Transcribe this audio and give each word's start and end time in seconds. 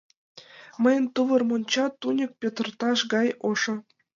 Мыйын 0.81 1.05
тувыр 1.13 1.41
монча 1.49 1.85
тӱньык 1.99 2.31
петыртыш 2.39 2.99
гай 3.13 3.27
«ошо». 3.49 3.75